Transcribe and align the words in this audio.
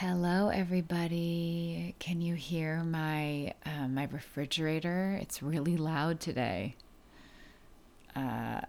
Hello, 0.00 0.48
everybody. 0.48 1.94
Can 1.98 2.22
you 2.22 2.34
hear 2.34 2.82
my 2.82 3.52
uh, 3.66 3.86
my 3.86 4.08
refrigerator? 4.10 5.18
It's 5.20 5.42
really 5.42 5.76
loud 5.76 6.20
today. 6.20 6.76
Uh, 8.16 8.62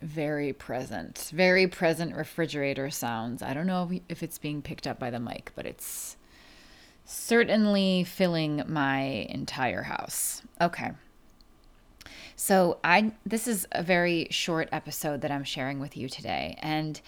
very 0.00 0.52
present, 0.52 1.30
very 1.32 1.68
present 1.68 2.16
refrigerator 2.16 2.90
sounds. 2.90 3.44
I 3.44 3.54
don't 3.54 3.68
know 3.68 3.88
if, 3.92 4.00
if 4.08 4.22
it's 4.24 4.38
being 4.38 4.60
picked 4.60 4.88
up 4.88 4.98
by 4.98 5.10
the 5.10 5.20
mic, 5.20 5.52
but 5.54 5.66
it's 5.66 6.16
certainly 7.04 8.02
filling 8.02 8.64
my 8.66 9.02
entire 9.02 9.82
house. 9.82 10.42
Okay. 10.60 10.90
So 12.34 12.78
I 12.82 13.12
this 13.24 13.46
is 13.46 13.68
a 13.70 13.84
very 13.84 14.26
short 14.32 14.68
episode 14.72 15.20
that 15.20 15.30
I'm 15.30 15.44
sharing 15.44 15.78
with 15.78 15.96
you 15.96 16.08
today, 16.08 16.58
and 16.60 17.00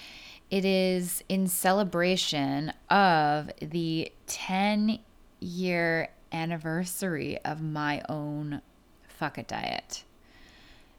it 0.54 0.64
is 0.64 1.24
in 1.28 1.48
celebration 1.48 2.72
of 2.88 3.50
the 3.60 4.12
10 4.28 5.00
year 5.40 6.10
anniversary 6.30 7.40
of 7.44 7.60
my 7.60 8.00
own 8.08 8.62
Fuck 9.08 9.36
It 9.36 9.48
Diet. 9.48 10.04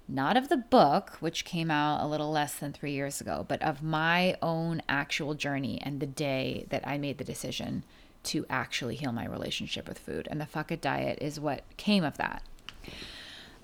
Not 0.09 0.35
of 0.35 0.49
the 0.49 0.57
book, 0.57 1.11
which 1.21 1.45
came 1.45 1.71
out 1.71 2.03
a 2.03 2.05
little 2.05 2.31
less 2.31 2.55
than 2.55 2.73
three 2.73 2.91
years 2.91 3.21
ago, 3.21 3.45
but 3.47 3.61
of 3.61 3.81
my 3.81 4.35
own 4.41 4.81
actual 4.89 5.35
journey 5.35 5.79
and 5.81 6.01
the 6.01 6.05
day 6.05 6.65
that 6.67 6.85
I 6.85 6.97
made 6.97 7.17
the 7.17 7.23
decision 7.23 7.85
to 8.23 8.45
actually 8.49 8.97
heal 8.97 9.13
my 9.13 9.25
relationship 9.25 9.87
with 9.87 9.99
food. 9.99 10.27
And 10.29 10.41
the 10.41 10.45
Fuck 10.45 10.73
It 10.73 10.81
Diet 10.81 11.19
is 11.21 11.39
what 11.39 11.63
came 11.77 12.03
of 12.03 12.17
that. 12.17 12.43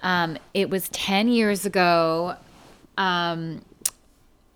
Um, 0.02 0.38
it 0.54 0.70
was 0.70 0.88
10 0.88 1.28
years 1.28 1.66
ago. 1.66 2.38
Um, 2.98 3.64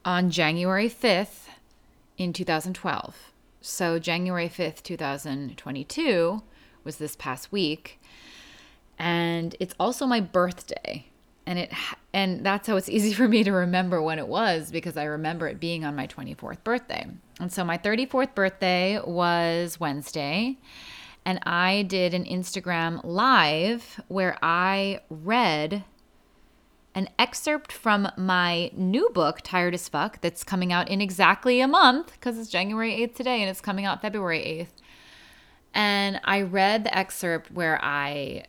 on 0.06 0.30
January 0.30 0.88
5th 0.88 1.48
in 2.18 2.32
2012. 2.32 3.32
So, 3.60 3.98
January 3.98 4.48
5th, 4.48 4.84
2022 4.84 6.44
was 6.84 6.98
this 6.98 7.16
past 7.16 7.52
week. 7.52 8.00
And 9.00 9.56
it's 9.60 9.74
also 9.80 10.06
my 10.06 10.20
birthday. 10.22 11.08
And 11.48 11.60
it 11.60 11.74
and 12.14 12.46
that's 12.46 12.68
how 12.68 12.78
it's 12.78 12.90
easy 12.98 13.12
for 13.12 13.28
me 13.28 13.44
to 13.44 13.52
remember 13.52 14.02
when 14.02 14.20
it 14.20 14.28
was 14.28 14.72
because 14.72 14.96
I 14.96 15.06
remember 15.06 15.48
it 15.48 15.60
being 15.60 15.84
on 15.84 15.96
my 15.96 16.08
24th 16.08 16.64
birthday. 16.64 17.08
And 17.40 17.52
so 17.52 17.64
my 17.66 17.78
34th 17.78 18.34
birthday 18.36 19.02
was 19.06 19.80
Wednesday, 19.80 20.58
and 21.26 21.40
I 21.44 21.82
did 21.84 22.14
an 22.14 22.24
Instagram 22.24 23.02
live 23.04 24.00
where 24.08 24.38
I 24.42 25.02
read 25.10 25.84
an 26.96 27.10
excerpt 27.20 27.74
from 27.74 28.08
my 28.18 28.72
new 28.74 29.10
book, 29.10 29.42
Tired 29.44 29.74
as 29.74 29.90
Fuck, 29.90 30.22
that's 30.22 30.46
coming 30.46 30.72
out 30.72 30.88
in 30.88 31.02
exactly 31.02 31.60
a 31.60 31.68
month 31.68 32.14
because 32.14 32.40
it's 32.40 32.50
January 32.50 32.94
8th 32.94 33.16
today 33.16 33.42
and 33.42 33.50
it's 33.50 33.60
coming 33.60 33.86
out 33.86 34.02
February 34.02 34.40
8th. 34.40 34.82
And 35.74 36.22
I 36.24 36.42
read 36.42 36.86
the 36.86 36.98
excerpt 36.98 37.52
where 37.52 37.84
I 37.84 38.46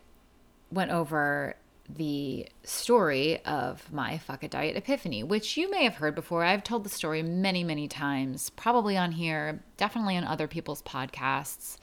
went 0.71 0.91
over 0.91 1.57
the 1.89 2.47
story 2.63 3.43
of 3.45 3.91
my 3.91 4.17
Fuck 4.17 4.45
It 4.45 4.51
Diet 4.51 4.77
epiphany, 4.77 5.23
which 5.23 5.57
you 5.57 5.69
may 5.69 5.83
have 5.83 5.95
heard 5.95 6.15
before. 6.15 6.43
I've 6.43 6.63
told 6.63 6.85
the 6.85 6.89
story 6.89 7.21
many, 7.23 7.65
many 7.65 7.89
times, 7.89 8.49
probably 8.51 8.95
on 8.97 9.11
here, 9.11 9.61
definitely 9.75 10.15
on 10.15 10.23
other 10.23 10.47
people's 10.47 10.81
podcasts. 10.81 11.77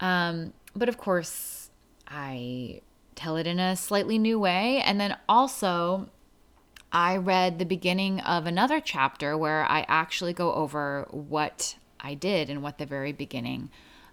Um, 0.00 0.52
but 0.76 0.90
of 0.90 0.98
course, 0.98 1.70
I 2.06 2.82
tell 3.14 3.36
it 3.36 3.46
in 3.46 3.58
a 3.58 3.76
slightly 3.76 4.18
new 4.18 4.38
way. 4.38 4.80
And 4.84 5.00
then 5.00 5.16
also, 5.28 6.08
I 6.92 7.16
read 7.16 7.58
the 7.58 7.64
beginning 7.64 8.20
of 8.20 8.46
another 8.46 8.80
chapter 8.80 9.36
where 9.36 9.64
I 9.64 9.84
actually 9.88 10.32
go 10.32 10.52
over 10.52 11.08
what 11.10 11.76
I 12.00 12.14
did 12.14 12.50
and 12.50 12.62
what 12.62 12.78
the 12.78 12.86
very 12.86 13.12
beginning 13.12 13.70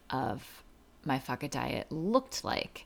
of 0.10 0.64
my 1.06 1.20
Fuck 1.20 1.44
It 1.44 1.52
diet 1.52 1.92
looked 1.92 2.44
like. 2.44 2.86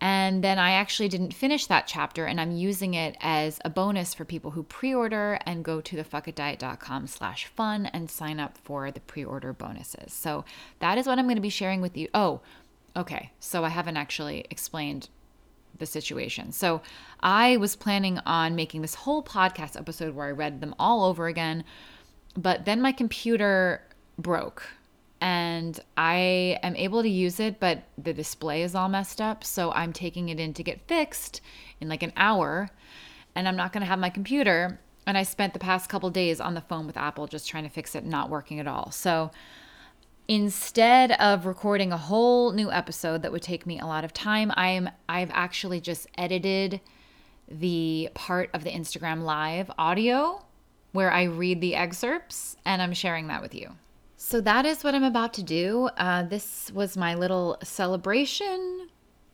And 0.00 0.44
then 0.44 0.60
I 0.60 0.72
actually 0.72 1.08
didn't 1.08 1.34
finish 1.34 1.66
that 1.66 1.88
chapter, 1.88 2.24
and 2.24 2.40
I'm 2.40 2.52
using 2.52 2.94
it 2.94 3.16
as 3.20 3.58
a 3.64 3.70
bonus 3.70 4.14
for 4.14 4.24
people 4.24 4.52
who 4.52 4.62
pre-order 4.62 5.40
and 5.44 5.64
go 5.64 5.80
to 5.80 5.96
thefuckitdiet.com 5.96 7.08
slash 7.08 7.46
fun 7.46 7.86
and 7.86 8.08
sign 8.08 8.38
up 8.38 8.56
for 8.58 8.92
the 8.92 9.00
pre-order 9.00 9.52
bonuses. 9.52 10.12
So 10.12 10.44
that 10.78 10.98
is 10.98 11.08
what 11.08 11.18
I'm 11.18 11.26
going 11.26 11.34
to 11.34 11.42
be 11.42 11.48
sharing 11.48 11.80
with 11.80 11.96
you. 11.96 12.06
Oh, 12.14 12.42
okay. 12.94 13.32
So 13.40 13.64
I 13.64 13.70
haven't 13.70 13.96
actually 13.96 14.46
explained 14.50 15.08
the 15.78 15.86
situation. 15.86 16.52
So 16.52 16.80
I 17.20 17.56
was 17.56 17.76
planning 17.76 18.18
on 18.26 18.54
making 18.54 18.82
this 18.82 18.94
whole 18.94 19.22
podcast 19.22 19.78
episode 19.78 20.14
where 20.14 20.26
I 20.26 20.32
read 20.32 20.60
them 20.60 20.74
all 20.78 21.04
over 21.04 21.26
again, 21.26 21.64
but 22.36 22.64
then 22.64 22.80
my 22.80 22.92
computer 22.92 23.82
broke 24.18 24.68
and 25.20 25.80
I 25.96 26.58
am 26.62 26.76
able 26.76 27.02
to 27.02 27.08
use 27.08 27.40
it, 27.40 27.58
but 27.58 27.82
the 27.96 28.12
display 28.12 28.62
is 28.62 28.74
all 28.74 28.88
messed 28.88 29.20
up. 29.20 29.42
So 29.42 29.72
I'm 29.72 29.92
taking 29.92 30.28
it 30.28 30.38
in 30.38 30.54
to 30.54 30.62
get 30.62 30.86
fixed 30.86 31.40
in 31.80 31.88
like 31.88 32.02
an 32.02 32.12
hour, 32.16 32.70
and 33.34 33.48
I'm 33.48 33.56
not 33.56 33.72
going 33.72 33.80
to 33.80 33.86
have 33.86 33.98
my 33.98 34.10
computer. 34.10 34.80
And 35.06 35.18
I 35.18 35.22
spent 35.22 35.54
the 35.54 35.58
past 35.58 35.88
couple 35.88 36.10
days 36.10 36.40
on 36.40 36.54
the 36.54 36.60
phone 36.60 36.86
with 36.86 36.96
Apple 36.96 37.26
just 37.26 37.48
trying 37.48 37.64
to 37.64 37.70
fix 37.70 37.94
it, 37.94 38.04
not 38.04 38.30
working 38.30 38.60
at 38.60 38.66
all. 38.66 38.90
So 38.90 39.30
instead 40.28 41.12
of 41.12 41.46
recording 41.46 41.90
a 41.90 41.96
whole 41.96 42.52
new 42.52 42.70
episode 42.70 43.22
that 43.22 43.32
would 43.32 43.42
take 43.42 43.66
me 43.66 43.80
a 43.80 43.86
lot 43.86 44.04
of 44.04 44.12
time, 44.12 44.52
I'm 44.54 44.90
I've 45.08 45.30
actually 45.32 45.80
just 45.80 46.06
edited 46.16 46.80
the 47.50 48.10
part 48.14 48.50
of 48.52 48.62
the 48.62 48.70
Instagram 48.70 49.22
live 49.22 49.70
audio 49.78 50.44
where 50.92 51.10
I 51.10 51.24
read 51.24 51.60
the 51.60 51.74
excerpts 51.74 52.56
and 52.64 52.82
I'm 52.82 52.92
sharing 52.92 53.28
that 53.28 53.42
with 53.42 53.54
you. 53.54 53.70
So 54.16 54.40
that 54.42 54.66
is 54.66 54.84
what 54.84 54.94
I'm 54.94 55.04
about 55.04 55.32
to 55.34 55.42
do. 55.42 55.88
Uh, 55.96 56.24
this 56.24 56.70
was 56.72 56.96
my 56.96 57.14
little 57.14 57.56
celebration 57.62 58.88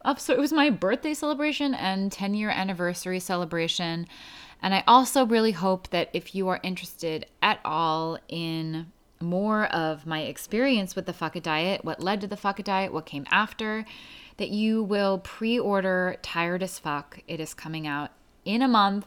of 0.04 0.20
so 0.20 0.34
it 0.34 0.38
was 0.38 0.52
my 0.52 0.68
birthday 0.68 1.14
celebration 1.14 1.74
and 1.74 2.12
10 2.12 2.34
year 2.34 2.50
anniversary 2.50 3.18
celebration. 3.18 4.06
And 4.62 4.74
I 4.74 4.84
also 4.86 5.26
really 5.26 5.52
hope 5.52 5.90
that 5.90 6.10
if 6.12 6.34
you 6.34 6.48
are 6.48 6.60
interested 6.62 7.26
at 7.42 7.58
all 7.64 8.18
in 8.28 8.86
more 9.24 9.64
of 9.66 10.06
my 10.06 10.22
experience 10.22 10.94
with 10.94 11.06
the 11.06 11.12
Fuck 11.12 11.36
It 11.36 11.42
Diet, 11.42 11.84
what 11.84 12.00
led 12.00 12.20
to 12.20 12.26
the 12.26 12.36
Fuck 12.36 12.60
It 12.60 12.66
Diet, 12.66 12.92
what 12.92 13.06
came 13.06 13.26
after, 13.30 13.84
that 14.36 14.50
you 14.50 14.82
will 14.82 15.18
pre 15.18 15.58
order 15.58 16.16
Tired 16.22 16.62
as 16.62 16.78
Fuck. 16.78 17.20
It 17.26 17.40
is 17.40 17.54
coming 17.54 17.86
out 17.86 18.10
in 18.44 18.62
a 18.62 18.68
month. 18.68 19.06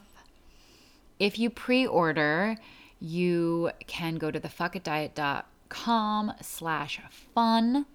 If 1.19 1.39
you 1.39 1.49
pre 1.49 1.85
order, 1.85 2.57
you 2.99 3.71
can 3.85 4.15
go 4.15 4.31
to 4.31 4.39
thefuckitdiet.com 4.39 6.33
slash 6.41 6.99
fun 7.33 7.85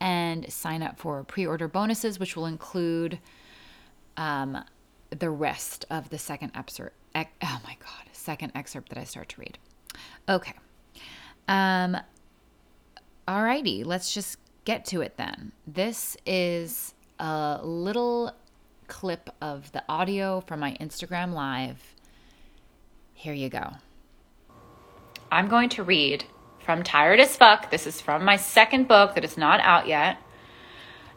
and 0.00 0.52
sign 0.52 0.82
up 0.82 0.98
for 0.98 1.24
pre-order 1.24 1.68
bonuses 1.68 2.18
which 2.18 2.36
will 2.36 2.46
include 2.46 3.18
um, 4.16 4.62
the 5.10 5.30
rest 5.30 5.84
of 5.90 6.10
the 6.10 6.18
second 6.18 6.52
excerpt 6.54 6.94
oh 7.14 7.60
my 7.64 7.76
god 7.80 8.04
second 8.12 8.52
excerpt 8.54 8.90
that 8.90 8.98
i 8.98 9.04
start 9.04 9.28
to 9.28 9.40
read 9.40 9.58
okay 10.28 10.52
um, 11.48 11.96
alrighty, 13.26 13.84
let's 13.84 14.12
just 14.12 14.38
get 14.64 14.84
to 14.86 15.00
it 15.00 15.16
then. 15.16 15.52
This 15.66 16.16
is 16.26 16.94
a 17.18 17.60
little 17.62 18.34
clip 18.88 19.30
of 19.40 19.72
the 19.72 19.82
audio 19.88 20.40
from 20.40 20.60
my 20.60 20.76
Instagram 20.80 21.32
Live. 21.32 21.94
Here 23.14 23.34
you 23.34 23.48
go. 23.48 23.72
I'm 25.30 25.48
going 25.48 25.68
to 25.70 25.82
read 25.82 26.24
from 26.60 26.82
Tired 26.82 27.20
as 27.20 27.36
Fuck. 27.36 27.70
This 27.70 27.86
is 27.86 28.00
from 28.00 28.24
my 28.24 28.36
second 28.36 28.88
book 28.88 29.14
that 29.14 29.24
is 29.24 29.36
not 29.36 29.60
out 29.60 29.86
yet. 29.86 30.18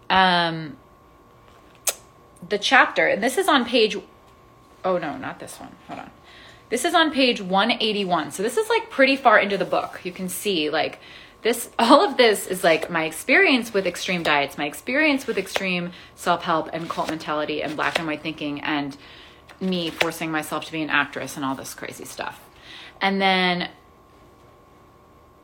Um, 0.09 0.77
the 2.47 2.57
chapter, 2.57 3.07
and 3.07 3.21
this 3.21 3.37
is 3.37 3.47
on 3.47 3.65
page, 3.65 3.97
oh 4.85 4.97
no, 4.97 5.17
not 5.17 5.39
this 5.39 5.59
one. 5.59 5.75
Hold 5.87 5.99
on. 5.99 6.11
This 6.69 6.85
is 6.85 6.93
on 6.93 7.11
page 7.11 7.41
181. 7.41 8.31
So 8.31 8.43
this 8.43 8.57
is 8.57 8.69
like 8.69 8.89
pretty 8.89 9.15
far 9.15 9.39
into 9.39 9.57
the 9.57 9.65
book. 9.65 10.01
You 10.03 10.11
can 10.11 10.29
see 10.29 10.69
like 10.69 10.99
this 11.41 11.69
all 11.79 12.07
of 12.07 12.17
this 12.17 12.47
is 12.47 12.63
like 12.63 12.89
my 12.89 13.05
experience 13.05 13.73
with 13.73 13.87
extreme 13.87 14.23
diets, 14.23 14.57
my 14.57 14.65
experience 14.65 15.27
with 15.27 15.37
extreme 15.37 15.91
self-help 16.15 16.69
and 16.71 16.89
cult 16.89 17.09
mentality 17.09 17.63
and 17.63 17.75
black 17.75 17.97
and 17.97 18.07
white 18.07 18.21
thinking 18.21 18.61
and 18.61 18.95
me 19.59 19.89
forcing 19.89 20.31
myself 20.31 20.65
to 20.65 20.71
be 20.71 20.81
an 20.81 20.89
actress 20.89 21.35
and 21.35 21.43
all 21.43 21.55
this 21.55 21.73
crazy 21.73 22.05
stuff. 22.05 22.39
And 23.01 23.21
then 23.21 23.69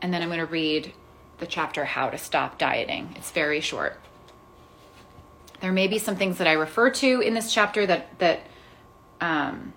and 0.00 0.12
then 0.12 0.22
I'm 0.22 0.28
going 0.28 0.38
to 0.40 0.46
read 0.46 0.92
the 1.38 1.46
chapter 1.46 1.84
how 1.84 2.10
to 2.10 2.18
stop 2.18 2.58
dieting. 2.58 3.14
It's 3.16 3.30
very 3.30 3.60
short. 3.60 3.98
There 5.60 5.72
may 5.72 5.88
be 5.88 5.98
some 5.98 6.16
things 6.16 6.38
that 6.38 6.46
I 6.46 6.52
refer 6.52 6.90
to 6.90 7.20
in 7.20 7.34
this 7.34 7.52
chapter 7.52 7.84
that 7.86 8.18
that 8.18 8.40
um 9.20 9.72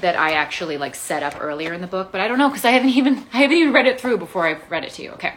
that 0.00 0.16
I 0.16 0.32
actually 0.32 0.78
like 0.78 0.94
set 0.94 1.22
up 1.22 1.34
earlier 1.40 1.72
in 1.72 1.80
the 1.80 1.86
book, 1.86 2.12
but 2.12 2.20
I 2.20 2.28
don't 2.28 2.38
know 2.38 2.48
because 2.48 2.64
I 2.64 2.70
haven't 2.70 2.90
even 2.90 3.26
I 3.32 3.38
haven't 3.38 3.56
even 3.56 3.72
read 3.72 3.86
it 3.86 4.00
through 4.00 4.18
before 4.18 4.46
I've 4.46 4.70
read 4.70 4.84
it 4.84 4.92
to 4.92 5.02
you. 5.02 5.10
Okay. 5.12 5.34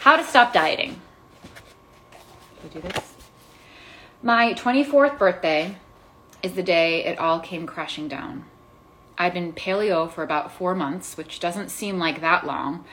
How 0.00 0.16
to 0.16 0.24
stop 0.24 0.52
dieting. 0.52 1.00
we 2.62 2.68
do 2.70 2.80
this? 2.80 3.14
My 4.22 4.54
24th 4.54 5.18
birthday 5.18 5.76
is 6.42 6.52
the 6.52 6.62
day 6.62 7.04
it 7.04 7.18
all 7.18 7.40
came 7.40 7.66
crashing 7.66 8.08
down. 8.08 8.44
I'd 9.18 9.34
been 9.34 9.52
paleo 9.52 10.10
for 10.10 10.22
about 10.22 10.52
4 10.52 10.74
months, 10.74 11.16
which 11.16 11.40
doesn't 11.40 11.70
seem 11.70 11.98
like 11.98 12.20
that 12.20 12.46
long, 12.46 12.84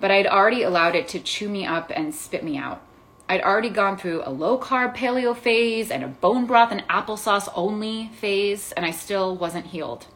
but 0.00 0.10
I'd 0.10 0.26
already 0.26 0.62
allowed 0.62 0.94
it 0.94 1.08
to 1.08 1.18
chew 1.20 1.48
me 1.48 1.66
up 1.66 1.90
and 1.94 2.14
spit 2.14 2.44
me 2.44 2.56
out. 2.56 2.80
I'd 3.28 3.42
already 3.42 3.70
gone 3.70 3.96
through 3.96 4.22
a 4.24 4.30
low 4.30 4.58
carb 4.58 4.96
paleo 4.96 5.36
phase 5.36 5.90
and 5.90 6.04
a 6.04 6.08
bone 6.08 6.46
broth 6.46 6.70
and 6.70 6.86
applesauce 6.88 7.48
only 7.54 8.08
phase, 8.20 8.72
and 8.72 8.86
I 8.86 8.92
still 8.92 9.36
wasn't 9.36 9.66
healed. 9.66 10.06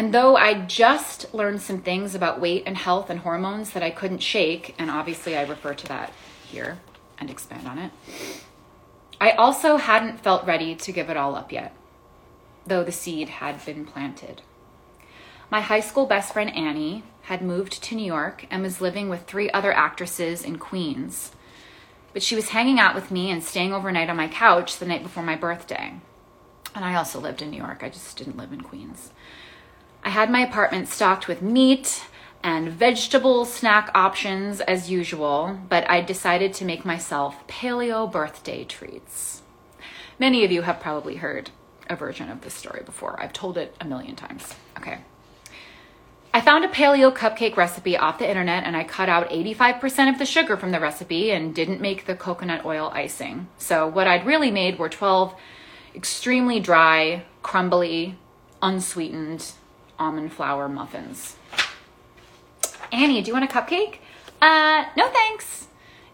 And 0.00 0.14
though 0.14 0.34
I 0.34 0.54
just 0.54 1.34
learned 1.34 1.60
some 1.60 1.82
things 1.82 2.14
about 2.14 2.40
weight 2.40 2.62
and 2.64 2.74
health 2.74 3.10
and 3.10 3.20
hormones 3.20 3.72
that 3.72 3.82
I 3.82 3.90
couldn't 3.90 4.22
shake, 4.22 4.74
and 4.78 4.90
obviously 4.90 5.36
I 5.36 5.42
refer 5.42 5.74
to 5.74 5.86
that 5.88 6.14
here 6.50 6.78
and 7.18 7.28
expand 7.28 7.68
on 7.68 7.76
it, 7.76 7.92
I 9.20 9.32
also 9.32 9.76
hadn't 9.76 10.20
felt 10.20 10.46
ready 10.46 10.74
to 10.74 10.90
give 10.90 11.10
it 11.10 11.18
all 11.18 11.36
up 11.36 11.52
yet, 11.52 11.76
though 12.66 12.82
the 12.82 12.92
seed 12.92 13.28
had 13.28 13.62
been 13.66 13.84
planted. 13.84 14.40
My 15.50 15.60
high 15.60 15.80
school 15.80 16.06
best 16.06 16.32
friend 16.32 16.48
Annie 16.56 17.04
had 17.24 17.42
moved 17.42 17.82
to 17.82 17.94
New 17.94 18.06
York 18.06 18.46
and 18.50 18.62
was 18.62 18.80
living 18.80 19.10
with 19.10 19.26
three 19.26 19.50
other 19.50 19.70
actresses 19.70 20.42
in 20.42 20.58
Queens 20.58 21.32
but 22.14 22.22
she 22.22 22.34
was 22.34 22.48
hanging 22.48 22.80
out 22.80 22.94
with 22.94 23.10
me 23.10 23.30
and 23.30 23.44
staying 23.44 23.72
overnight 23.74 24.10
on 24.10 24.16
my 24.16 24.28
couch 24.28 24.78
the 24.78 24.86
night 24.86 25.02
before 25.02 25.22
my 25.22 25.36
birthday. 25.36 25.94
And 26.74 26.84
I 26.84 26.94
also 26.94 27.20
lived 27.20 27.42
in 27.42 27.50
New 27.50 27.58
York, 27.58 27.82
I 27.82 27.88
just 27.88 28.16
didn't 28.16 28.36
live 28.36 28.52
in 28.52 28.62
Queens. 28.62 29.12
I 30.02 30.10
had 30.10 30.30
my 30.30 30.40
apartment 30.40 30.88
stocked 30.88 31.28
with 31.28 31.42
meat 31.42 32.04
and 32.42 32.70
vegetable 32.70 33.44
snack 33.44 33.90
options 33.94 34.60
as 34.62 34.90
usual, 34.90 35.58
but 35.68 35.88
I 35.90 36.00
decided 36.00 36.54
to 36.54 36.64
make 36.64 36.84
myself 36.84 37.46
paleo 37.46 38.10
birthday 38.10 38.64
treats. 38.64 39.42
Many 40.18 40.44
of 40.44 40.50
you 40.50 40.62
have 40.62 40.80
probably 40.80 41.16
heard 41.16 41.50
a 41.88 41.96
version 41.96 42.30
of 42.30 42.40
this 42.40 42.54
story 42.54 42.82
before. 42.84 43.20
I've 43.20 43.32
told 43.32 43.58
it 43.58 43.74
a 43.80 43.84
million 43.84 44.16
times. 44.16 44.54
Okay. 44.78 45.00
I 46.32 46.40
found 46.40 46.64
a 46.64 46.68
paleo 46.68 47.14
cupcake 47.14 47.56
recipe 47.56 47.96
off 47.96 48.18
the 48.18 48.28
internet 48.28 48.64
and 48.64 48.76
I 48.76 48.84
cut 48.84 49.08
out 49.08 49.28
85% 49.30 50.12
of 50.12 50.18
the 50.18 50.26
sugar 50.26 50.56
from 50.56 50.70
the 50.70 50.80
recipe 50.80 51.32
and 51.32 51.54
didn't 51.54 51.80
make 51.80 52.06
the 52.06 52.14
coconut 52.14 52.64
oil 52.64 52.90
icing. 52.94 53.48
So, 53.58 53.86
what 53.86 54.06
I'd 54.06 54.24
really 54.24 54.50
made 54.50 54.78
were 54.78 54.88
12 54.88 55.34
extremely 55.94 56.60
dry, 56.60 57.24
crumbly, 57.42 58.16
unsweetened 58.62 59.52
almond 60.00 60.32
flour 60.32 60.68
muffins. 60.68 61.36
Annie, 62.90 63.22
do 63.22 63.28
you 63.28 63.32
want 63.32 63.48
a 63.48 63.52
cupcake? 63.54 63.98
Uh, 64.42 64.86
no 64.96 65.08
thanks. 65.08 65.68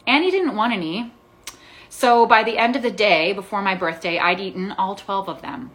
Annie 0.07 0.31
didn't 0.31 0.57
want 0.57 0.75
any. 0.75 1.15
So, 1.89 2.27
by 2.27 2.43
the 2.43 2.59
end 2.59 2.77
of 2.77 2.83
the 2.83 2.91
day, 2.91 3.33
before 3.33 3.63
my 3.63 3.75
birthday, 3.75 4.19
I'd 4.19 4.41
eaten 4.41 4.73
all 4.73 4.95
12 4.95 5.31
of 5.31 5.41
them. 5.41 5.71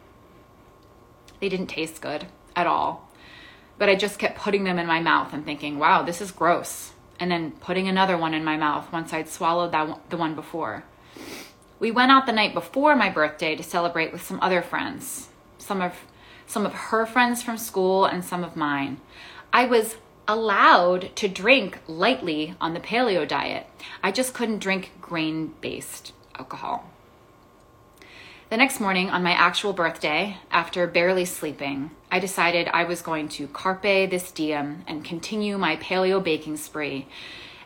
They 1.40 1.50
didn't 1.50 1.68
taste 1.68 2.00
good 2.02 2.28
at 2.56 2.68
all 2.68 3.12
but 3.81 3.90
I 3.90 3.96
just 3.96 4.19
kept 4.19 4.38
putting 4.38 4.63
them 4.63 4.78
in 4.78 4.86
my 4.86 5.00
mouth 5.00 5.34
and 5.34 5.44
thinking, 5.44 5.80
wow, 5.80 6.04
this 6.04 6.22
is 6.22 6.30
gross. 6.30 6.92
And 7.19 7.31
then 7.31 7.50
putting 7.50 7.88
another 7.88 8.16
one 8.16 8.36
in 8.36 8.44
my 8.44 8.56
mouth 8.56 8.92
once 8.94 9.12
I'd 9.12 9.28
swallowed 9.28 9.72
that 9.72 9.88
one, 9.88 10.00
the 10.10 10.18
one 10.18 10.36
before. 10.36 10.84
We 11.80 11.90
went 11.90 12.12
out 12.12 12.28
the 12.28 12.31
night 12.31 12.54
before 12.54 12.96
my 12.96 13.10
birthday 13.10 13.56
to 13.56 13.63
celebrate 13.63 14.12
with 14.12 14.22
some 14.22 14.40
other 14.40 14.62
friends, 14.62 15.30
some 15.58 15.81
of 15.81 15.96
some 16.51 16.65
of 16.65 16.74
her 16.74 17.06
friends 17.06 17.42
from 17.42 17.57
school 17.57 18.03
and 18.03 18.25
some 18.25 18.44
of 18.44 18.57
mine. 18.57 19.00
I 19.53 19.65
was 19.65 19.95
allowed 20.27 21.15
to 21.15 21.30
drink 21.30 21.80
lightly 21.88 22.56
on 22.59 22.74
the 22.74 22.81
paleo 22.81 23.25
diet. 23.25 23.68
I 24.03 24.12
just 24.12 24.33
couldn't 24.33 24.59
drink 24.59 24.92
grain-based 25.00 26.12
alcohol. 26.38 26.89
The 28.50 28.57
next 28.57 28.81
morning, 28.81 29.09
on 29.09 29.24
my 29.24 29.31
actual 29.31 29.71
birthday, 29.71 30.36
after 30.51 30.86
barely 30.88 31.24
sleeping, 31.24 31.92
I 32.12 32.19
decided 32.19 32.68
I 32.68 32.83
was 32.83 33.01
going 33.01 33.30
to 33.30 33.48
carpe 33.48 33.83
this 33.83 34.30
diem 34.30 34.83
and 34.88 35.06
continue 35.06 35.57
my 35.57 35.77
paleo 35.77 36.21
baking 36.21 36.57
spree 36.57 37.07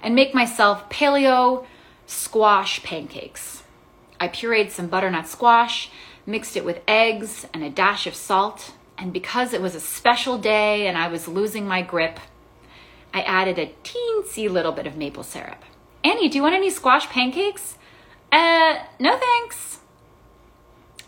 and 0.04 0.14
make 0.14 0.36
myself 0.36 0.88
paleo 0.90 1.66
squash 2.06 2.84
pancakes. 2.84 3.64
I 4.20 4.28
pureed 4.28 4.70
some 4.70 4.88
butternut 4.88 5.28
squash, 5.28 5.90
mixed 6.26 6.58
it 6.58 6.66
with 6.66 6.82
eggs 6.88 7.48
and 7.54 7.64
a 7.64 7.70
dash 7.70 8.08
of 8.08 8.16
salt, 8.16 8.74
and 8.98 9.14
because 9.14 9.54
it 9.54 9.62
was 9.62 9.76
a 9.76 9.80
special 9.80 10.38
day 10.38 10.88
and 10.88 10.98
I 10.98 11.08
was 11.08 11.28
losing 11.28 11.68
my 11.68 11.82
grip, 11.82 12.20
I 13.14 13.22
added 13.22 13.60
a 13.60 13.74
teensy 13.84 14.50
little 14.50 14.72
bit 14.72 14.88
of 14.88 14.98
maple 14.98 15.24
syrup. 15.24 15.64
Annie, 16.04 16.30
do 16.30 16.38
you 16.38 16.44
want 16.44 16.56
any 16.56 16.70
squash 16.70 17.08
pancakes? 17.08 17.78
Uh, 18.32 18.78
no 19.00 19.18
thanks. 19.18 19.80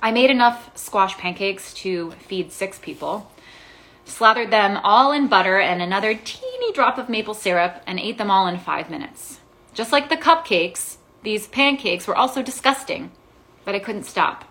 I 0.01 0.11
made 0.11 0.29
enough 0.29 0.77
squash 0.77 1.17
pancakes 1.17 1.73
to 1.75 2.11
feed 2.11 2.51
six 2.51 2.77
people, 2.79 3.31
slathered 4.05 4.51
them 4.51 4.77
all 4.83 5.11
in 5.11 5.27
butter 5.27 5.59
and 5.59 5.81
another 5.81 6.13
teeny 6.13 6.71
drop 6.71 6.97
of 6.97 7.09
maple 7.09 7.33
syrup, 7.33 7.81
and 7.85 7.99
ate 7.99 8.17
them 8.17 8.31
all 8.31 8.47
in 8.47 8.57
five 8.59 8.89
minutes. 8.89 9.39
Just 9.73 9.91
like 9.91 10.09
the 10.09 10.17
cupcakes, 10.17 10.97
these 11.23 11.47
pancakes 11.47 12.07
were 12.07 12.15
also 12.15 12.41
disgusting, 12.41 13.11
but 13.65 13.75
I 13.75 13.79
couldn't 13.79 14.03
stop. 14.03 14.45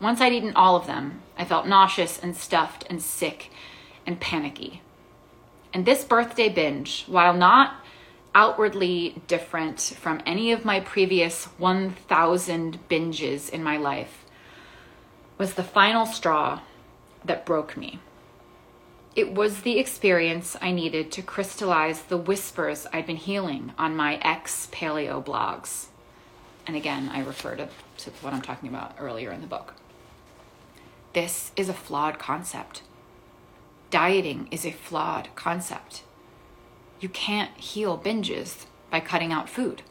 Once 0.00 0.20
I'd 0.20 0.32
eaten 0.32 0.52
all 0.54 0.76
of 0.76 0.86
them, 0.86 1.20
I 1.36 1.44
felt 1.44 1.66
nauseous 1.66 2.18
and 2.18 2.36
stuffed 2.36 2.84
and 2.88 3.02
sick 3.02 3.50
and 4.06 4.20
panicky. 4.20 4.82
And 5.74 5.84
this 5.84 6.04
birthday 6.04 6.48
binge, 6.48 7.04
while 7.06 7.34
not 7.34 7.84
outwardly 8.34 9.20
different 9.26 9.80
from 9.80 10.22
any 10.24 10.52
of 10.52 10.64
my 10.64 10.78
previous 10.80 11.46
1,000 11.58 12.78
binges 12.88 13.50
in 13.50 13.62
my 13.62 13.76
life, 13.76 14.24
was 15.36 15.54
the 15.54 15.64
final 15.64 16.06
straw 16.06 16.60
that 17.24 17.44
broke 17.44 17.76
me. 17.76 17.98
It 19.16 19.34
was 19.34 19.62
the 19.62 19.80
experience 19.80 20.56
I 20.60 20.70
needed 20.70 21.10
to 21.12 21.22
crystallize 21.22 22.02
the 22.02 22.16
whispers 22.16 22.86
I'd 22.92 23.06
been 23.06 23.16
healing 23.16 23.72
on 23.76 23.96
my 23.96 24.16
ex 24.22 24.68
paleo 24.70 25.24
blogs. 25.24 25.86
And 26.68 26.76
again, 26.76 27.10
I 27.12 27.24
refer 27.24 27.56
to, 27.56 27.68
to 27.98 28.10
what 28.20 28.32
I'm 28.32 28.42
talking 28.42 28.68
about 28.68 28.94
earlier 29.00 29.32
in 29.32 29.40
the 29.40 29.48
book. 29.48 29.74
This 31.14 31.52
is 31.56 31.68
a 31.68 31.74
flawed 31.74 32.18
concept. 32.18 32.82
Dieting 33.90 34.48
is 34.50 34.66
a 34.66 34.72
flawed 34.72 35.28
concept. 35.34 36.02
You 37.00 37.08
can't 37.08 37.56
heal 37.56 37.96
binges 37.96 38.66
by 38.90 39.00
cutting 39.00 39.32
out 39.32 39.48
food. 39.48 39.82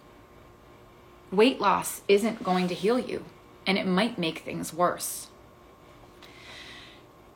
Weight 1.32 1.60
loss 1.60 2.02
isn't 2.08 2.44
going 2.44 2.68
to 2.68 2.76
heal 2.76 3.00
you, 3.00 3.26
and 3.66 3.78
it 3.78 3.88
might 3.88 4.18
make 4.18 4.40
things 4.40 4.74
worse. 4.74 5.28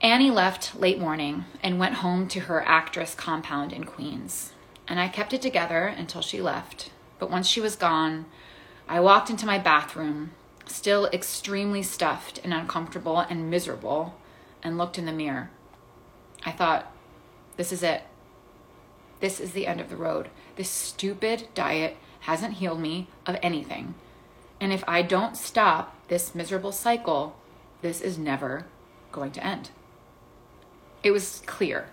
Annie 0.01 0.31
left 0.31 0.75
late 0.80 1.00
morning 1.00 1.45
and 1.62 1.80
went 1.80 1.95
home 1.95 2.28
to 2.30 2.42
her 2.42 2.63
actress 2.68 3.13
compound 3.13 3.74
in 3.74 3.83
Queens. 3.83 4.54
And 4.88 5.00
I 5.00 5.07
kept 5.07 5.33
it 5.33 5.42
together 5.42 5.88
until 5.88 6.22
she 6.22 6.42
left. 6.42 6.89
But 7.19 7.30
once 7.30 7.47
she 7.47 7.61
was 7.61 7.76
gone, 7.76 8.26
I 8.88 9.00
walked 9.00 9.30
into 9.30 9.45
my 9.45 9.59
bathroom, 9.59 10.31
still 10.73 11.07
extremely 11.07 11.83
stuffed 11.83 12.40
and 12.44 12.54
uncomfortable 12.54 13.19
and 13.19 13.49
miserable, 13.49 14.16
and 14.63 14.78
looked 14.78 14.97
in 14.97 15.06
the 15.06 15.11
mirror. 15.11 15.49
I 16.44 16.51
thought, 16.51 16.92
this 17.57 17.71
is 17.71 17.83
it. 17.83 18.04
This 19.19 19.40
is 19.40 19.51
the 19.51 19.68
end 19.68 19.80
of 19.80 19.90
the 19.90 19.95
road. 19.95 20.30
This 20.56 20.69
stupid 20.69 21.47
diet 21.54 21.97
hasn't 22.21 22.56
healed 22.56 22.80
me 22.80 23.07
of 23.25 23.37
anything. 23.42 23.95
And 24.59 24.71
if 24.71 24.83
I 24.87 25.01
don't 25.01 25.37
stop 25.37 25.95
this 26.07 26.35
miserable 26.35 26.71
cycle, 26.71 27.35
this 27.81 28.01
is 28.01 28.18
never 28.18 28.66
going 29.11 29.31
to 29.31 29.45
end 29.45 29.69
it 31.04 31.11
was 31.11 31.42
clear. 31.45 31.87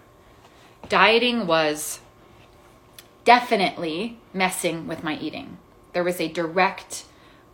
Dieting 0.89 1.47
was 1.47 2.01
definitely 3.25 4.19
messing 4.33 4.87
with 4.87 5.03
my 5.03 5.19
eating. 5.19 5.59
There 5.93 6.05
was 6.05 6.21
a 6.21 6.29
direct 6.29 7.05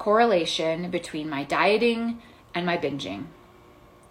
correlation 0.04 0.90
between 0.90 1.30
my 1.30 1.42
dieting 1.44 2.20
and 2.54 2.66
my 2.66 2.76
binging. 2.76 3.24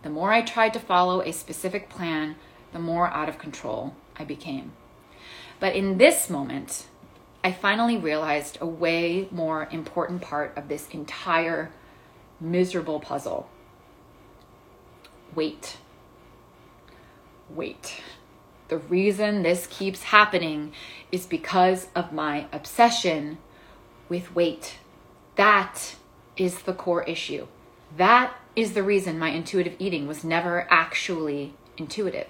The 0.02 0.10
more 0.10 0.34
I 0.34 0.42
tried 0.42 0.74
to 0.74 0.80
follow 0.80 1.22
a 1.22 1.32
specific 1.32 1.88
plan, 1.88 2.36
the 2.72 2.80
more 2.80 3.10
out 3.10 3.30
of 3.30 3.38
control 3.38 3.96
I 4.16 4.24
became. 4.24 4.72
But 5.60 5.76
in 5.76 6.00
this 6.00 6.32
moment, 6.32 6.88
I 7.44 7.52
finally 7.52 7.96
realized 7.96 8.58
a 8.60 8.66
way 8.66 9.28
more 9.30 9.68
important 9.70 10.24
part 10.24 10.58
of 10.58 10.68
this 10.68 10.88
entire 10.90 11.72
miserable 12.42 13.00
puzzle 13.00 13.48
weight 15.36 15.78
wait. 17.52 18.02
The 18.70 18.80
reason 18.80 19.44
this 19.44 19.68
keeps 19.68 20.04
happening 20.04 20.74
is 21.12 21.28
because 21.28 21.86
of 21.96 22.12
my 22.12 22.48
obsession 22.52 23.38
with 24.10 24.34
weight. 24.34 24.80
That 25.36 25.96
is 26.38 26.64
the 26.64 26.74
core 26.74 27.04
issue. 27.04 27.48
That 27.98 28.34
is 28.56 28.74
the 28.74 28.84
reason 28.84 29.20
my 29.20 29.30
intuitive 29.30 29.76
eating 29.80 30.08
was 30.08 30.24
never 30.24 30.68
actually 30.70 31.54
intuitive. 31.78 32.28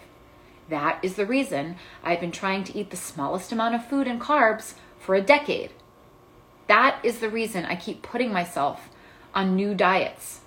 That 0.70 1.00
is 1.04 1.16
the 1.16 1.26
reason 1.26 1.76
I've 2.04 2.22
been 2.22 2.32
trying 2.32 2.64
to 2.66 2.78
eat 2.78 2.90
the 2.90 2.98
smallest 2.98 3.52
amount 3.52 3.76
of 3.76 3.88
food 3.88 4.08
and 4.08 4.22
carbs 4.22 4.76
for 5.00 5.16
a 5.16 5.22
decade. 5.22 5.72
That 6.68 7.00
is 7.04 7.20
the 7.20 7.30
reason 7.30 7.66
I 7.66 7.76
keep 7.76 8.02
putting 8.02 8.32
myself 8.32 8.90
on 9.36 9.56
new 9.56 9.76
diets. 9.76 10.40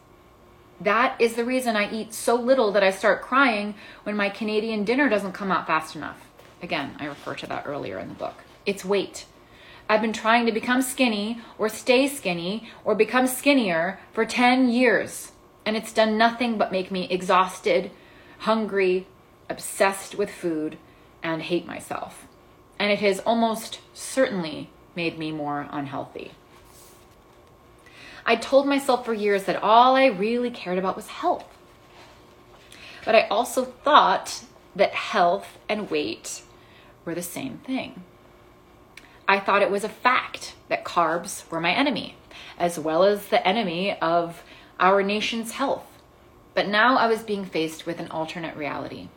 That 0.81 1.21
is 1.21 1.35
the 1.35 1.45
reason 1.45 1.77
I 1.77 1.91
eat 1.91 2.13
so 2.13 2.35
little 2.35 2.73
that 2.73 2.83
I 2.83 2.91
start 2.91 3.23
crying 3.23 3.75
when 4.05 4.17
my 4.17 4.29
Canadian 4.29 4.85
dinner 4.85 5.09
doesn't 5.09 5.33
come 5.33 5.51
out 5.51 5.67
fast 5.67 5.97
enough. 5.97 6.27
Again, 6.63 6.97
I 6.99 7.07
refer 7.07 7.35
to 7.37 7.47
that 7.47 7.67
earlier 7.67 7.99
in 7.99 8.09
the 8.09 8.15
book. 8.15 8.43
it's 8.65 8.85
weight. 8.85 9.27
I've 9.88 10.00
been 10.00 10.12
trying 10.12 10.47
to 10.47 10.52
become 10.52 10.83
skinny 10.83 11.40
or 11.59 11.69
stay 11.69 12.09
skinny 12.09 12.69
or 12.85 12.95
become 12.95 13.26
skinnier 13.26 14.00
for 14.12 14.25
10 14.25 14.69
years, 14.69 15.33
and 15.64 15.76
it's 15.76 15.93
done 15.93 16.19
nothing 16.19 16.59
but 16.59 16.73
make 16.73 16.90
me 16.90 17.09
exhausted, 17.09 17.93
hungry, 18.40 19.07
obsessed 19.49 20.16
with 20.16 20.31
food, 20.31 20.76
and 21.23 21.43
hate 21.43 21.66
myself. 21.66 22.26
And 22.78 22.90
it 22.90 22.99
has 22.99 23.21
almost 23.21 23.81
certainly 23.95 24.71
made 24.97 25.19
me 25.19 25.31
more 25.31 25.69
unhealthy. 25.71 26.33
I 28.25 28.35
told 28.35 28.66
myself 28.66 29.05
for 29.05 29.14
years 29.14 29.45
that 29.45 29.62
all 29.62 29.95
I 29.95 30.07
really 30.07 30.50
cared 30.50 30.78
about 30.78 30.97
was 30.97 31.07
health. 31.07 31.45
But 33.05 33.14
I 33.14 33.28
also 33.28 33.64
thought 33.64 34.43
that 34.75 34.95
health 34.95 35.59
and 35.69 35.88
weight 35.88 36.43
were 37.05 37.14
the 37.14 37.23
same 37.23 37.59
thing. 37.59 38.02
I 39.28 39.40
thought 39.40 39.62
it 39.62 39.71
was 39.71 39.85
a 39.85 39.88
fact 39.88 40.54
that 40.68 40.85
carbs 40.85 41.50
were 41.50 41.61
my 41.61 41.73
enemy, 41.73 42.16
as 42.59 42.78
well 42.78 43.02
as 43.02 43.26
the 43.26 43.47
enemy 43.47 43.99
of 44.00 44.42
our 44.78 45.02
nation's 45.02 45.52
health. 45.52 45.87
But 46.54 46.68
now 46.68 46.97
I 46.97 47.06
was 47.09 47.23
being 47.23 47.45
faced 47.45 47.87
with 47.87 47.99
an 47.99 48.11
alternate 48.11 48.56
reality 48.56 49.09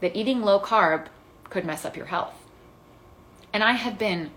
that 0.00 0.16
eating 0.16 0.42
low 0.42 0.58
carb 0.58 1.06
could 1.50 1.64
mess 1.64 1.84
up 1.84 1.96
your 1.96 2.06
health. 2.06 2.34
And 3.52 3.62
I 3.62 3.72
have 3.72 3.98
been 3.98 4.30